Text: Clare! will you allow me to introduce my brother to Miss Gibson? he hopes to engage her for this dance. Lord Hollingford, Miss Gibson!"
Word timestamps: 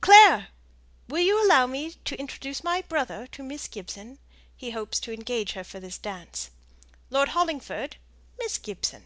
Clare! 0.00 0.48
will 1.06 1.20
you 1.20 1.44
allow 1.44 1.66
me 1.66 1.90
to 2.06 2.18
introduce 2.18 2.64
my 2.64 2.80
brother 2.80 3.26
to 3.26 3.42
Miss 3.42 3.68
Gibson? 3.68 4.18
he 4.56 4.70
hopes 4.70 4.98
to 5.00 5.12
engage 5.12 5.52
her 5.52 5.64
for 5.64 5.80
this 5.80 5.98
dance. 5.98 6.50
Lord 7.10 7.28
Hollingford, 7.28 7.96
Miss 8.38 8.56
Gibson!" 8.56 9.04